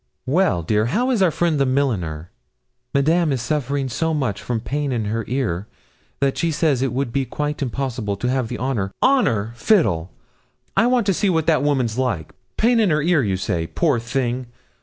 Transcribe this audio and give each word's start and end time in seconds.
'Well, 0.25 0.63
dear, 0.63 0.85
how 0.87 1.11
is 1.11 1.21
our 1.21 1.29
friend 1.29 1.59
the 1.59 1.65
milliner?' 1.67 2.31
'Madame 2.91 3.31
is 3.31 3.39
suffering 3.39 3.87
so 3.87 4.15
much 4.15 4.41
from 4.41 4.59
pain 4.59 4.91
in 4.91 5.05
her 5.05 5.23
ear, 5.27 5.67
that 6.21 6.39
she 6.39 6.49
says 6.49 6.81
it 6.81 6.91
would 6.91 7.13
be 7.13 7.23
quite 7.23 7.61
impossible 7.61 8.17
to 8.17 8.27
have 8.27 8.47
the 8.47 8.57
honour' 8.57 8.91
'Honour 9.03 9.51
fiddle! 9.55 10.09
I 10.75 10.87
want 10.87 11.05
to 11.05 11.13
see 11.13 11.29
what 11.29 11.45
the 11.45 11.59
woman's 11.59 11.99
like. 11.99 12.33
Pain 12.57 12.79
in 12.79 12.89
her 12.89 13.03
ear, 13.03 13.21
you 13.21 13.37
say? 13.37 13.67
Poor 13.67 13.99
thing! 13.99 14.47